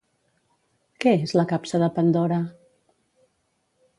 Què 1.03 1.13
és 1.25 1.33
la 1.41 1.45
capsa 1.51 1.83
de 1.85 1.91
Pandora? 1.99 2.41